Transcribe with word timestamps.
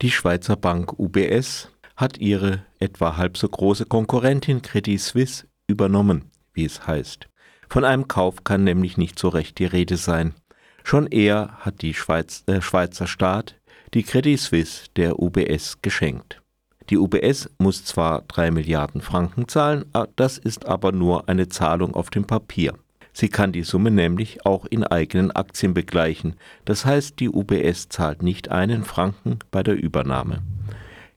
Die 0.00 0.12
Schweizer 0.12 0.54
Bank 0.54 0.96
UBS 0.96 1.72
hat 1.96 2.18
ihre 2.18 2.62
etwa 2.78 3.16
halb 3.16 3.36
so 3.36 3.48
große 3.48 3.84
Konkurrentin 3.84 4.62
Credit 4.62 5.00
Suisse 5.00 5.48
übernommen, 5.66 6.30
wie 6.52 6.64
es 6.64 6.86
heißt. 6.86 7.26
Von 7.68 7.84
einem 7.84 8.06
Kauf 8.06 8.44
kann 8.44 8.62
nämlich 8.62 8.96
nicht 8.96 9.18
so 9.18 9.28
recht 9.28 9.58
die 9.58 9.64
Rede 9.64 9.96
sein. 9.96 10.36
Schon 10.84 11.08
eher 11.08 11.50
hat 11.58 11.82
die 11.82 11.94
Schweiz, 11.94 12.44
äh, 12.46 12.60
Schweizer 12.60 13.08
Staat 13.08 13.56
die 13.92 14.04
Credit 14.04 14.38
Suisse 14.38 14.84
der 14.94 15.18
UBS 15.18 15.82
geschenkt. 15.82 16.42
Die 16.90 16.96
UBS 16.96 17.50
muss 17.58 17.84
zwar 17.84 18.22
3 18.22 18.52
Milliarden 18.52 19.00
Franken 19.00 19.48
zahlen, 19.48 19.84
das 20.14 20.38
ist 20.38 20.64
aber 20.64 20.92
nur 20.92 21.28
eine 21.28 21.48
Zahlung 21.48 21.94
auf 21.94 22.10
dem 22.10 22.24
Papier. 22.24 22.74
Sie 23.20 23.28
kann 23.28 23.50
die 23.50 23.64
Summe 23.64 23.90
nämlich 23.90 24.46
auch 24.46 24.64
in 24.64 24.84
eigenen 24.84 25.32
Aktien 25.32 25.74
begleichen. 25.74 26.36
Das 26.64 26.84
heißt, 26.84 27.18
die 27.18 27.28
UBS 27.28 27.88
zahlt 27.88 28.22
nicht 28.22 28.52
einen 28.52 28.84
Franken 28.84 29.40
bei 29.50 29.64
der 29.64 29.74
Übernahme. 29.74 30.40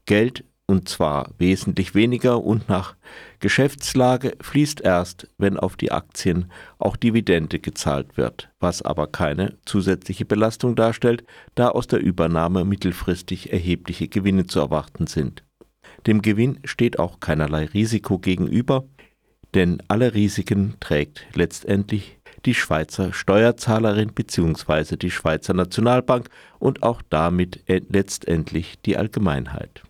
Geld, 0.08 0.44
und 0.66 0.90
zwar 0.90 1.30
wesentlich 1.38 1.94
weniger 1.94 2.44
und 2.44 2.70
nach 2.70 2.96
Geschäftslage, 3.40 4.36
fließt 4.42 4.82
erst, 4.82 5.28
wenn 5.38 5.60
auf 5.60 5.76
die 5.76 5.92
Aktien 5.92 6.52
auch 6.80 6.96
Dividende 6.96 7.60
gezahlt 7.60 8.18
wird, 8.18 8.50
was 8.60 8.82
aber 8.82 9.06
keine 9.06 9.60
zusätzliche 9.66 10.26
Belastung 10.26 10.76
darstellt, 10.76 11.24
da 11.54 11.70
aus 11.70 11.86
der 11.86 12.00
Übernahme 12.00 12.66
mittelfristig 12.66 13.54
erhebliche 13.54 14.08
Gewinne 14.08 14.48
zu 14.48 14.60
erwarten 14.60 15.06
sind. 15.06 15.44
Dem 16.08 16.24
Gewinn 16.24 16.62
steht 16.64 16.98
auch 16.98 17.20
keinerlei 17.20 17.66
Risiko 17.66 18.18
gegenüber, 18.18 18.86
denn 19.54 19.82
alle 19.88 20.14
Risiken 20.14 20.76
trägt 20.80 21.26
letztendlich 21.34 22.20
die 22.46 22.54
Schweizer 22.54 23.14
Steuerzahlerin 23.14 24.14
bzw. 24.14 24.96
die 24.98 25.12
Schweizer 25.12 25.54
Nationalbank 25.54 26.30
und 26.60 26.84
auch 26.84 27.02
damit 27.10 27.64
letztendlich 27.68 28.80
die 28.82 28.98
Allgemeinheit. 28.98 29.84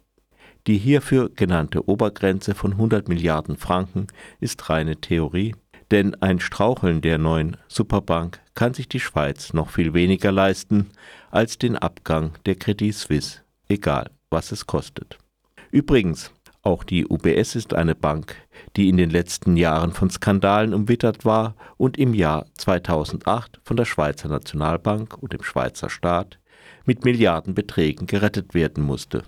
Die 0.68 0.78
hierfür 0.78 1.30
genannte 1.36 1.88
Obergrenze 1.88 2.54
von 2.54 2.74
100 2.74 3.08
Milliarden 3.08 3.58
Franken 3.58 4.08
ist 4.40 4.70
reine 4.70 4.98
Theorie, 4.98 5.56
denn 5.90 6.16
ein 6.22 6.40
Straucheln 6.40 7.02
der 7.02 7.18
neuen 7.18 7.58
Superbank 7.68 8.40
kann 8.54 8.74
sich 8.74 8.88
die 8.88 9.00
Schweiz 9.00 9.54
noch 9.54 9.70
viel 9.70 9.94
weniger 9.94 10.32
leisten 10.32 10.92
als 11.32 11.58
den 11.58 11.78
Abgang 11.78 12.32
der 12.46 12.56
Credit 12.56 12.94
Suisse, 12.94 13.42
egal 13.70 14.12
was 14.30 14.52
es 14.52 14.68
kostet. 14.68 15.18
Übrigens, 15.72 16.32
auch 16.64 16.84
die 16.84 17.08
UBS 17.08 17.56
ist 17.56 17.74
eine 17.74 17.96
Bank, 17.96 18.36
die 18.76 18.88
in 18.88 18.98
den 18.98 19.10
letzten 19.10 19.58
Jahren 19.58 19.94
von 19.94 20.12
Skandalen 20.12 20.76
umwittert 20.76 21.26
war 21.26 21.56
und 21.78 21.98
im 21.98 22.14
Jahr 22.14 22.46
2008 22.56 23.60
von 23.64 23.78
der 23.78 23.86
Schweizer 23.86 24.30
Nationalbank 24.30 25.18
und 25.18 25.34
dem 25.34 25.44
Schweizer 25.44 25.90
Staat 25.90 26.38
mit 26.86 27.04
Milliardenbeträgen 27.04 28.06
gerettet 28.06 28.54
werden 28.54 28.84
musste. 28.84 29.24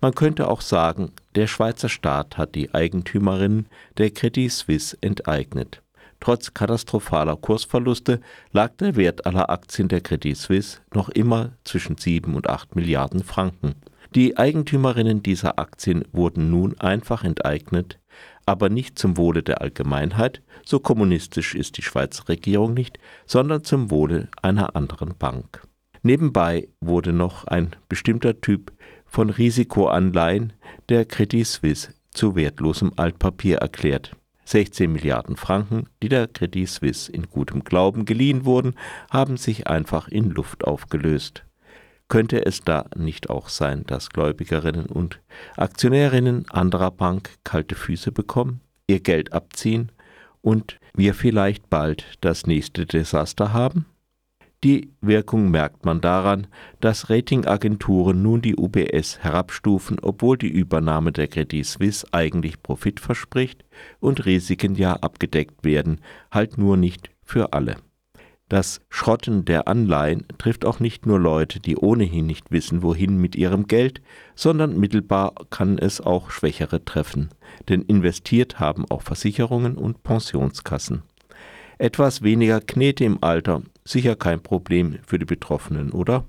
Man 0.00 0.14
könnte 0.14 0.48
auch 0.48 0.62
sagen, 0.62 1.12
der 1.34 1.46
Schweizer 1.46 1.90
Staat 1.90 2.38
hat 2.38 2.54
die 2.54 2.72
Eigentümerinnen 2.72 3.66
der 3.98 4.10
Credit 4.10 4.50
Suisse 4.50 4.96
enteignet. 5.02 5.82
Trotz 6.20 6.54
katastrophaler 6.54 7.36
Kursverluste 7.36 8.20
lag 8.52 8.76
der 8.76 8.96
Wert 8.96 9.26
aller 9.26 9.50
Aktien 9.50 9.88
der 9.88 10.00
Credit 10.00 10.36
Suisse 10.36 10.80
noch 10.94 11.10
immer 11.10 11.52
zwischen 11.64 11.98
7 11.98 12.34
und 12.34 12.48
8 12.48 12.76
Milliarden 12.76 13.22
Franken. 13.22 13.74
Die 14.14 14.36
Eigentümerinnen 14.36 15.22
dieser 15.22 15.60
Aktien 15.60 16.04
wurden 16.10 16.50
nun 16.50 16.78
einfach 16.80 17.22
enteignet, 17.22 18.00
aber 18.44 18.68
nicht 18.68 18.98
zum 18.98 19.16
Wohle 19.16 19.44
der 19.44 19.60
Allgemeinheit, 19.60 20.42
so 20.64 20.80
kommunistisch 20.80 21.54
ist 21.54 21.76
die 21.76 21.82
Schweizer 21.82 22.28
Regierung 22.28 22.74
nicht, 22.74 22.98
sondern 23.24 23.62
zum 23.62 23.90
Wohle 23.92 24.28
einer 24.42 24.74
anderen 24.74 25.16
Bank. 25.16 25.62
Nebenbei 26.02 26.68
wurde 26.80 27.12
noch 27.12 27.44
ein 27.44 27.76
bestimmter 27.88 28.40
Typ 28.40 28.72
von 29.06 29.30
Risikoanleihen 29.30 30.54
der 30.88 31.04
Credit 31.04 31.46
Suisse 31.46 31.94
zu 32.10 32.34
wertlosem 32.34 32.92
Altpapier 32.96 33.58
erklärt. 33.58 34.16
16 34.44 34.90
Milliarden 34.90 35.36
Franken, 35.36 35.84
die 36.02 36.08
der 36.08 36.26
Credit 36.26 36.68
Suisse 36.68 37.12
in 37.12 37.28
gutem 37.30 37.62
Glauben 37.62 38.04
geliehen 38.04 38.44
wurden, 38.44 38.74
haben 39.08 39.36
sich 39.36 39.68
einfach 39.68 40.08
in 40.08 40.30
Luft 40.30 40.64
aufgelöst. 40.64 41.44
Könnte 42.10 42.44
es 42.44 42.62
da 42.62 42.86
nicht 42.96 43.30
auch 43.30 43.48
sein, 43.48 43.84
dass 43.86 44.10
Gläubigerinnen 44.10 44.86
und 44.86 45.20
Aktionärinnen 45.56 46.44
anderer 46.50 46.90
Bank 46.90 47.30
kalte 47.44 47.76
Füße 47.76 48.10
bekommen, 48.10 48.62
ihr 48.88 48.98
Geld 48.98 49.32
abziehen 49.32 49.92
und 50.42 50.80
wir 50.92 51.14
vielleicht 51.14 51.70
bald 51.70 52.04
das 52.20 52.48
nächste 52.48 52.84
Desaster 52.84 53.52
haben? 53.52 53.86
Die 54.64 54.92
Wirkung 55.00 55.52
merkt 55.52 55.84
man 55.84 56.00
daran, 56.00 56.48
dass 56.80 57.10
Ratingagenturen 57.10 58.20
nun 58.20 58.42
die 58.42 58.56
UBS 58.56 59.20
herabstufen, 59.20 59.98
obwohl 60.02 60.36
die 60.36 60.50
Übernahme 60.50 61.12
der 61.12 61.28
Credit 61.28 61.64
Suisse 61.64 62.04
eigentlich 62.10 62.60
Profit 62.60 62.98
verspricht 62.98 63.64
und 64.00 64.26
Risiken 64.26 64.74
ja 64.74 64.94
abgedeckt 64.94 65.62
werden, 65.64 66.00
halt 66.32 66.58
nur 66.58 66.76
nicht 66.76 67.12
für 67.22 67.52
alle. 67.52 67.76
Das 68.50 68.80
Schrotten 68.88 69.44
der 69.44 69.68
Anleihen 69.68 70.26
trifft 70.36 70.64
auch 70.64 70.80
nicht 70.80 71.06
nur 71.06 71.20
Leute, 71.20 71.60
die 71.60 71.76
ohnehin 71.76 72.26
nicht 72.26 72.50
wissen, 72.50 72.82
wohin 72.82 73.16
mit 73.16 73.36
ihrem 73.36 73.68
Geld, 73.68 74.02
sondern 74.34 74.76
mittelbar 74.76 75.34
kann 75.50 75.78
es 75.78 76.00
auch 76.00 76.32
Schwächere 76.32 76.84
treffen, 76.84 77.30
denn 77.68 77.82
investiert 77.82 78.58
haben 78.58 78.86
auch 78.90 79.02
Versicherungen 79.02 79.76
und 79.76 80.02
Pensionskassen. 80.02 81.02
Etwas 81.78 82.22
weniger 82.22 82.60
Knete 82.60 83.04
im 83.04 83.18
Alter, 83.22 83.62
sicher 83.84 84.16
kein 84.16 84.42
Problem 84.42 84.98
für 85.06 85.20
die 85.20 85.26
Betroffenen, 85.26 85.92
oder? 85.92 86.24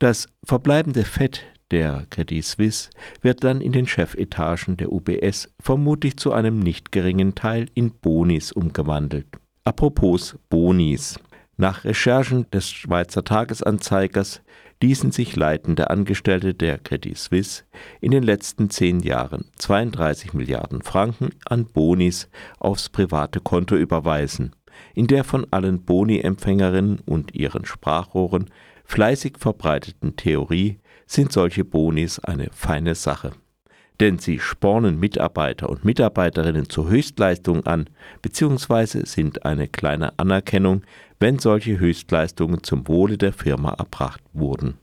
Das 0.00 0.26
verbleibende 0.42 1.04
Fett 1.04 1.44
der 1.70 2.06
Credit 2.10 2.44
Suisse 2.44 2.90
wird 3.20 3.44
dann 3.44 3.60
in 3.60 3.70
den 3.70 3.86
Chefetagen 3.86 4.78
der 4.78 4.90
UBS 4.90 5.48
vermutlich 5.60 6.16
zu 6.16 6.32
einem 6.32 6.58
nicht 6.58 6.90
geringen 6.90 7.36
Teil 7.36 7.66
in 7.74 7.92
Bonis 7.92 8.50
umgewandelt. 8.50 9.28
Apropos 9.62 10.36
Bonis. 10.50 11.20
Nach 11.62 11.84
Recherchen 11.84 12.50
des 12.50 12.72
Schweizer 12.72 13.22
Tagesanzeigers 13.22 14.42
ließen 14.82 15.12
sich 15.12 15.36
leitende 15.36 15.90
Angestellte 15.90 16.54
der 16.54 16.76
Credit 16.78 17.16
Suisse 17.16 17.62
in 18.00 18.10
den 18.10 18.24
letzten 18.24 18.68
zehn 18.68 18.98
Jahren 18.98 19.44
32 19.58 20.32
Milliarden 20.32 20.82
Franken 20.82 21.30
an 21.44 21.66
Bonis 21.66 22.28
aufs 22.58 22.88
private 22.88 23.38
Konto 23.38 23.76
überweisen. 23.76 24.56
In 24.96 25.06
der 25.06 25.22
von 25.22 25.46
allen 25.52 25.84
Boni-Empfängerinnen 25.84 26.98
und 27.06 27.32
ihren 27.32 27.64
Sprachrohren 27.64 28.50
fleißig 28.84 29.34
verbreiteten 29.38 30.16
Theorie 30.16 30.80
sind 31.06 31.30
solche 31.30 31.64
Bonis 31.64 32.18
eine 32.18 32.48
feine 32.50 32.96
Sache 32.96 33.34
denn 34.02 34.18
sie 34.18 34.40
spornen 34.40 34.98
Mitarbeiter 34.98 35.70
und 35.70 35.84
Mitarbeiterinnen 35.84 36.68
zur 36.68 36.90
Höchstleistung 36.90 37.64
an, 37.66 37.88
beziehungsweise 38.20 39.06
sind 39.06 39.46
eine 39.46 39.68
kleine 39.68 40.18
Anerkennung, 40.18 40.82
wenn 41.20 41.38
solche 41.38 41.78
Höchstleistungen 41.78 42.64
zum 42.64 42.88
Wohle 42.88 43.16
der 43.16 43.32
Firma 43.32 43.74
erbracht 43.74 44.20
wurden. 44.32 44.74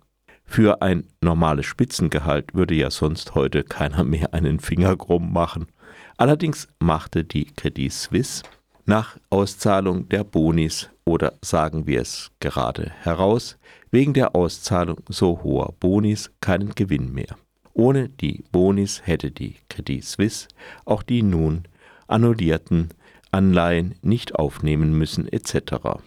Für 0.46 0.82
ein 0.82 1.04
normales 1.20 1.66
Spitzengehalt 1.66 2.54
würde 2.54 2.76
ja 2.76 2.90
sonst 2.90 3.36
heute 3.36 3.66
keiner 3.66 4.06
mehr 4.06 4.34
einen 4.34 4.62
Finger 4.62 4.96
krumm 4.96 5.34
machen. 5.34 5.68
Allerdings 6.16 6.70
machte 6.80 7.26
die 7.26 7.44
Credit 7.44 7.92
Suisse 7.92 8.44
nach 8.86 9.18
Auszahlung 9.30 10.08
der 10.08 10.24
Bonis 10.24 10.92
oder 11.04 11.34
sagen 11.42 11.86
wir 11.88 12.00
es 12.00 12.32
gerade 12.40 12.90
heraus, 13.02 13.58
wegen 13.92 14.14
der 14.14 14.34
Auszahlung 14.34 15.02
so 15.10 15.44
hoher 15.44 15.74
Bonis 15.78 16.32
keinen 16.40 16.74
Gewinn 16.74 17.12
mehr. 17.12 17.36
Ohne 17.80 18.10
die 18.10 18.44
Bonis 18.52 19.04
hätte 19.06 19.32
die 19.32 19.56
Credit 19.70 20.04
Suisse 20.04 20.50
auch 20.84 21.02
die 21.02 21.24
nun 21.24 21.64
annullierten 22.08 22.90
Anleihen 23.32 23.96
nicht 24.02 24.36
aufnehmen 24.36 24.98
müssen 24.98 25.32
etc. 25.32 26.02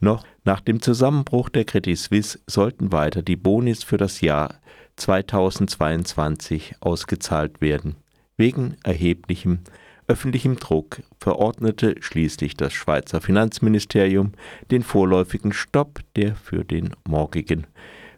Noch 0.00 0.24
nach 0.44 0.60
dem 0.60 0.80
Zusammenbruch 0.80 1.50
der 1.50 1.66
Credit 1.66 1.98
Suisse 1.98 2.38
sollten 2.46 2.92
weiter 2.92 3.20
die 3.20 3.36
Bonis 3.36 3.84
für 3.84 3.98
das 3.98 4.22
Jahr 4.22 4.54
2022 4.96 6.76
ausgezahlt 6.80 7.60
werden. 7.60 7.96
Wegen 8.38 8.78
erheblichem 8.82 9.58
öffentlichem 10.06 10.56
Druck 10.56 11.02
verordnete 11.20 11.96
schließlich 12.00 12.56
das 12.56 12.72
Schweizer 12.72 13.20
Finanzministerium 13.20 14.32
den 14.70 14.82
vorläufigen 14.82 15.52
Stopp 15.52 16.00
der 16.16 16.34
für 16.36 16.64
den 16.64 16.96
morgigen 17.06 17.66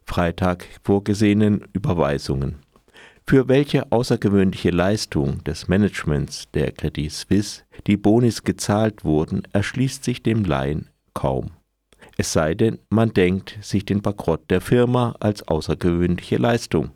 Freitag 0.06 0.68
vorgesehenen 0.84 1.64
Überweisungen. 1.72 2.69
Für 3.30 3.46
welche 3.46 3.92
außergewöhnliche 3.92 4.70
Leistung 4.70 5.44
des 5.44 5.68
Managements 5.68 6.48
der 6.52 6.72
Credit 6.72 7.12
Suisse 7.12 7.62
die 7.86 7.96
Bonis 7.96 8.42
gezahlt 8.42 9.04
wurden, 9.04 9.44
erschließt 9.52 10.02
sich 10.02 10.24
dem 10.24 10.42
Laien 10.42 10.88
kaum. 11.14 11.52
Es 12.16 12.32
sei 12.32 12.56
denn, 12.56 12.80
man 12.88 13.14
denkt 13.14 13.56
sich 13.60 13.84
den 13.84 14.02
Bankrott 14.02 14.50
der 14.50 14.60
Firma 14.60 15.14
als 15.20 15.46
außergewöhnliche 15.46 16.38
Leistung. 16.38 16.90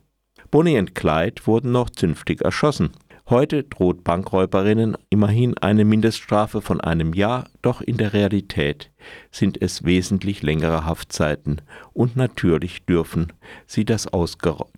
Bonnie 0.51 0.77
und 0.77 0.97
Clyde 0.97 1.41
wurden 1.47 1.71
noch 1.71 1.89
zünftig 1.91 2.41
erschossen 2.41 2.91
Heute 3.31 3.65
droht 3.65 4.05
Bankräuberinnen 4.05 4.99
immerhin 5.09 5.57
eine 5.57 5.87
Mindeststrafe 5.87 6.61
von 6.61 6.83
einem 6.83 7.15
Jahr, 7.15 7.49
doch 7.63 7.81
in 7.81 7.97
der 7.97 8.13
Realität 8.13 8.91
sind 9.31 9.63
es 9.63 9.83
wesentlich 9.83 10.43
längere 10.43 10.85
Haftzeiten 10.85 11.63
und 11.95 12.17
natürlich 12.17 12.85
dürfen 12.85 13.33
sie 13.67 13.87
das, 13.87 14.07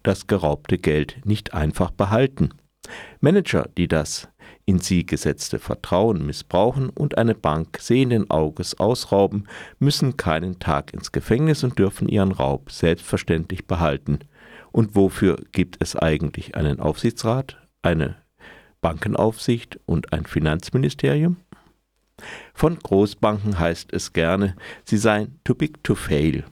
das 0.05 0.29
geraubte 0.29 0.79
Geld 0.79 1.17
nicht 1.25 1.55
einfach 1.55 1.91
behalten. 1.91 2.51
Manager, 3.21 3.69
die 3.77 3.89
das 3.89 4.29
in 4.65 4.79
sie 4.79 5.05
gesetzte 5.05 5.59
Vertrauen 5.59 6.25
missbrauchen 6.25 6.91
und 6.91 7.19
eine 7.19 7.35
Bank 7.35 7.79
sehenden 7.81 8.31
Auges 8.31 8.79
ausrauben, 8.79 9.49
müssen 9.81 10.17
keinen 10.17 10.61
Tag 10.61 10.95
ins 10.95 11.11
Gefängnis 11.11 11.65
und 11.65 11.81
dürfen 11.81 12.09
ihren 12.09 12.31
Raub 12.31 12.71
selbstverständlich 12.71 13.67
behalten. 13.67 14.21
Und 14.71 14.95
wofür 14.95 15.37
gibt 15.51 15.79
es 15.81 15.97
eigentlich 15.97 16.55
einen 16.55 16.79
Aufsichtsrat, 16.79 17.57
eine 17.83 18.17
Bankenaufsicht 18.87 19.81
und 19.85 20.13
ein 20.13 20.27
Finanzministerium? 20.27 21.39
Von 22.55 22.79
Großbanken 22.79 23.59
heißt 23.59 23.93
es 23.93 24.13
gerne, 24.13 24.55
sie 24.85 24.97
seien 24.97 25.41
too 25.43 25.57
big 25.57 25.83
to 25.83 25.97
fail, 25.97 26.45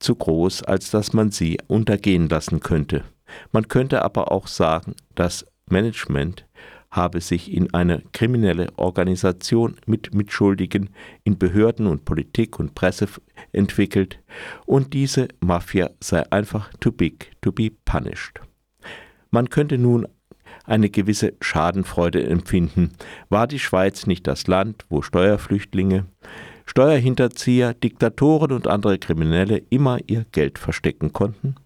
zu 0.00 0.16
groß, 0.16 0.64
als 0.64 0.90
dass 0.90 1.12
man 1.12 1.30
sie 1.30 1.58
untergehen 1.68 2.28
lassen 2.28 2.58
könnte. 2.58 3.04
Man 3.52 3.68
könnte 3.68 4.02
aber 4.02 4.32
auch 4.32 4.48
sagen, 4.48 4.96
das 5.14 5.46
Management 5.70 6.46
habe 6.90 7.20
sich 7.20 7.52
in 7.52 7.72
eine 7.72 8.02
kriminelle 8.12 8.66
Organisation 8.74 9.76
mit 9.86 10.12
Mitschuldigen 10.12 10.90
in 11.22 11.38
Behörden 11.38 11.86
und 11.86 12.04
Politik 12.04 12.58
und 12.58 12.74
Presse 12.74 13.06
entwickelt 13.52 14.18
und 14.66 14.94
diese 14.94 15.28
Mafia 15.38 15.90
sei 16.00 16.28
einfach 16.32 16.72
too 16.80 16.90
big 16.90 17.30
to 17.40 17.52
be 17.52 17.70
punished. 17.84 18.40
Man 19.30 19.48
könnte 19.48 19.78
nun 19.78 20.08
eine 20.64 20.90
gewisse 20.90 21.34
Schadenfreude 21.40 22.24
empfinden. 22.24 22.92
War 23.28 23.46
die 23.46 23.58
Schweiz 23.58 24.06
nicht 24.06 24.26
das 24.26 24.46
Land, 24.46 24.84
wo 24.88 25.02
Steuerflüchtlinge, 25.02 26.06
Steuerhinterzieher, 26.66 27.74
Diktatoren 27.74 28.52
und 28.52 28.68
andere 28.68 28.98
Kriminelle 28.98 29.62
immer 29.70 29.98
ihr 30.06 30.24
Geld 30.32 30.58
verstecken 30.58 31.12
konnten? 31.12 31.56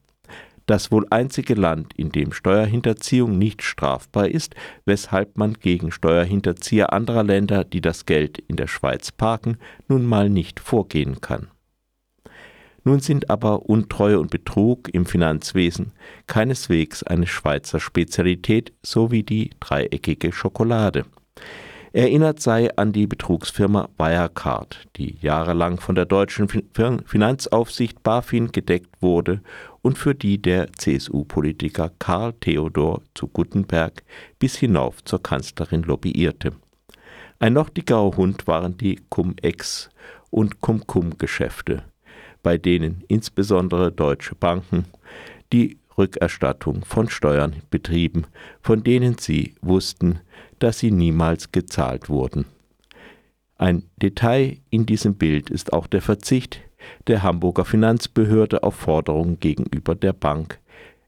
Das 0.66 0.90
wohl 0.90 1.06
einzige 1.10 1.54
Land, 1.54 1.94
in 1.94 2.10
dem 2.10 2.32
Steuerhinterziehung 2.32 3.38
nicht 3.38 3.62
strafbar 3.62 4.28
ist, 4.28 4.56
weshalb 4.84 5.38
man 5.38 5.54
gegen 5.54 5.92
Steuerhinterzieher 5.92 6.92
anderer 6.92 7.22
Länder, 7.22 7.62
die 7.62 7.80
das 7.80 8.04
Geld 8.04 8.38
in 8.38 8.56
der 8.56 8.66
Schweiz 8.66 9.12
parken, 9.12 9.58
nun 9.86 10.04
mal 10.04 10.28
nicht 10.28 10.58
vorgehen 10.58 11.20
kann. 11.20 11.48
Nun 12.86 13.00
sind 13.00 13.30
aber 13.30 13.68
Untreue 13.68 14.20
und 14.20 14.30
Betrug 14.30 14.94
im 14.94 15.06
Finanzwesen 15.06 15.90
keineswegs 16.28 17.02
eine 17.02 17.26
Schweizer 17.26 17.80
Spezialität, 17.80 18.72
so 18.80 19.10
wie 19.10 19.24
die 19.24 19.50
dreieckige 19.58 20.30
Schokolade. 20.30 21.04
Erinnert 21.92 22.38
sei 22.38 22.70
an 22.76 22.92
die 22.92 23.08
Betrugsfirma 23.08 23.88
Wirecard, 23.98 24.86
die 24.94 25.16
jahrelang 25.20 25.80
von 25.80 25.96
der 25.96 26.04
deutschen 26.04 26.46
Finanzaufsicht 26.48 28.04
BaFin 28.04 28.52
gedeckt 28.52 29.02
wurde 29.02 29.40
und 29.82 29.98
für 29.98 30.14
die 30.14 30.40
der 30.40 30.72
CSU-Politiker 30.72 31.90
Karl 31.98 32.34
Theodor 32.34 33.02
zu 33.14 33.26
Guttenberg 33.26 34.04
bis 34.38 34.54
hinauf 34.54 35.02
zur 35.02 35.20
Kanzlerin 35.20 35.82
lobbyierte. 35.82 36.52
Ein 37.40 37.54
noch 37.54 37.68
dickerer 37.68 38.16
Hund 38.16 38.46
waren 38.46 38.78
die 38.78 39.00
Cum-Ex- 39.10 39.90
und 40.30 40.60
Cum-Cum-Geschäfte 40.60 41.82
bei 42.46 42.58
denen 42.58 43.02
insbesondere 43.08 43.90
deutsche 43.90 44.36
Banken 44.36 44.84
die 45.52 45.78
Rückerstattung 45.98 46.84
von 46.84 47.08
Steuern 47.08 47.56
betrieben, 47.70 48.24
von 48.60 48.84
denen 48.84 49.18
sie 49.18 49.56
wussten, 49.62 50.20
dass 50.60 50.78
sie 50.78 50.92
niemals 50.92 51.50
gezahlt 51.50 52.08
wurden. 52.08 52.44
Ein 53.56 53.82
Detail 53.96 54.58
in 54.70 54.86
diesem 54.86 55.16
Bild 55.16 55.50
ist 55.50 55.72
auch 55.72 55.88
der 55.88 56.00
Verzicht 56.00 56.60
der 57.08 57.24
Hamburger 57.24 57.64
Finanzbehörde 57.64 58.62
auf 58.62 58.76
Forderungen 58.76 59.40
gegenüber 59.40 59.96
der 59.96 60.12
Bank 60.12 60.60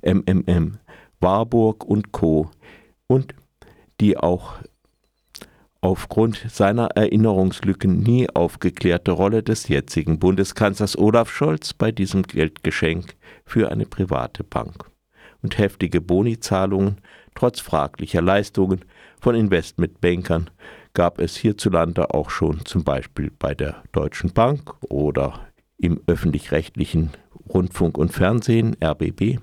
MMM, 0.02 0.79
Warburg 1.20 1.85
und 1.85 2.11
Co. 2.11 2.50
und 3.06 3.32
die 4.00 4.17
auch 4.17 4.55
aufgrund 5.80 6.44
seiner 6.48 6.88
Erinnerungslücken 6.96 8.00
nie 8.00 8.28
aufgeklärte 8.30 9.12
Rolle 9.12 9.42
des 9.42 9.69
jetzigen 9.69 10.19
Bundeskanzlers 10.19 10.98
Olaf 10.98 11.30
Scholz 11.30 11.72
bei 11.72 11.92
diesem 11.92 12.22
Geldgeschenk 12.22 13.14
für 13.44 13.70
eine 13.70 13.86
private 13.86 14.44
Bank 14.44 14.90
und 15.42 15.58
heftige 15.58 16.00
Bonizahlungen 16.00 17.00
trotz 17.34 17.60
fraglicher 17.60 18.20
Leistungen 18.20 18.84
von 19.20 19.34
Investmentbankern 19.34 20.50
gab 20.94 21.20
es 21.20 21.36
hierzulande 21.36 22.12
auch 22.12 22.30
schon 22.30 22.64
zum 22.64 22.82
Beispiel 22.82 23.30
bei 23.38 23.54
der 23.54 23.82
Deutschen 23.92 24.32
Bank 24.32 24.75
oder 24.88 25.46
im 25.76 26.00
öffentlich-rechtlichen 26.08 27.10
Rundfunk 27.48 27.96
und 27.96 28.12
Fernsehen 28.12 28.76
RBB. 28.82 29.38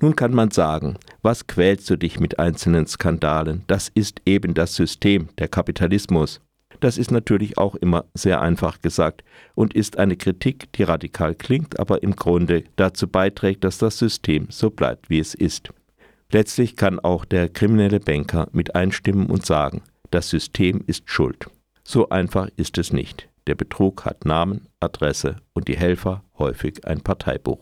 Nun 0.00 0.14
kann 0.14 0.32
man 0.32 0.52
sagen, 0.52 0.96
was 1.22 1.48
quälst 1.48 1.90
du 1.90 1.96
dich 1.96 2.20
mit 2.20 2.38
einzelnen 2.38 2.86
Skandalen? 2.86 3.64
Das 3.66 3.90
ist 3.92 4.22
eben 4.24 4.54
das 4.54 4.76
System, 4.76 5.28
der 5.38 5.48
Kapitalismus. 5.48 6.40
Das 6.78 6.98
ist 6.98 7.10
natürlich 7.10 7.58
auch 7.58 7.74
immer 7.74 8.04
sehr 8.14 8.40
einfach 8.40 8.80
gesagt 8.80 9.24
und 9.56 9.74
ist 9.74 9.98
eine 9.98 10.16
Kritik, 10.16 10.72
die 10.74 10.84
radikal 10.84 11.34
klingt, 11.34 11.80
aber 11.80 12.04
im 12.04 12.14
Grunde 12.14 12.62
dazu 12.76 13.08
beiträgt, 13.08 13.64
dass 13.64 13.78
das 13.78 13.98
System 13.98 14.46
so 14.50 14.70
bleibt, 14.70 15.10
wie 15.10 15.18
es 15.18 15.34
ist. 15.34 15.70
Letztlich 16.30 16.76
kann 16.76 17.00
auch 17.00 17.24
der 17.24 17.48
kriminelle 17.48 17.98
Banker 17.98 18.48
mit 18.52 18.76
einstimmen 18.76 19.26
und 19.26 19.44
sagen, 19.44 19.82
das 20.12 20.28
System 20.28 20.84
ist 20.86 21.10
schuld. 21.10 21.46
So 21.82 22.10
einfach 22.10 22.48
ist 22.56 22.78
es 22.78 22.92
nicht. 22.92 23.28
Der 23.48 23.56
Betrug 23.56 24.04
hat 24.04 24.26
Namen, 24.26 24.68
Adresse 24.78 25.36
und 25.54 25.66
die 25.66 25.76
Helfer 25.76 26.22
häufig 26.38 26.86
ein 26.86 27.00
Parteibuch. 27.00 27.58